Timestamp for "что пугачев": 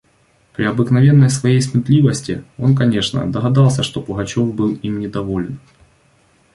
3.83-4.51